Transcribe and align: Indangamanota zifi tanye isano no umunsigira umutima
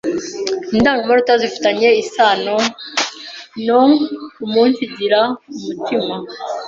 Indangamanota 0.77 1.33
zifi 1.41 1.59
tanye 1.65 1.89
isano 2.03 2.55
no 3.67 3.81
umunsigira 4.45 5.21
umutima 5.57 6.15